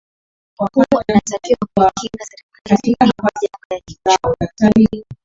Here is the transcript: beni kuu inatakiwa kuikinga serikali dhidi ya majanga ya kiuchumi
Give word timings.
beni 0.73 0.85
kuu 0.89 1.01
inatakiwa 1.09 1.67
kuikinga 1.75 2.25
serikali 2.25 2.79
dhidi 2.81 2.91
ya 2.91 3.23
majanga 3.23 3.75
ya 3.75 3.85
kiuchumi 3.85 5.03